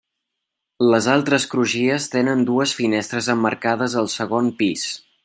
[0.93, 4.89] Les altres crugies tenen dues finestres emmarcades al segon pis.